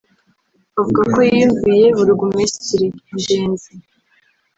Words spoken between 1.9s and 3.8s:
Burugumesitiri [Ngenzi]